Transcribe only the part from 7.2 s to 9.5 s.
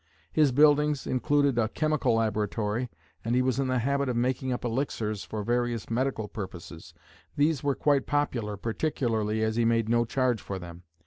these were quite popular, particularly